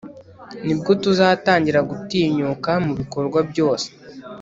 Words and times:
ni 0.65 0.73
bwo 0.79 0.91
tuzatangira 1.03 1.79
gutinyuka 1.89 2.71
mu 2.85 2.93
bikorwa 2.99 3.39
byose 3.49 3.87